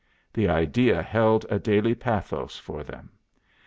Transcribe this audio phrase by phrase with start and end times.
[0.33, 3.11] The idea held a daily pathos for them.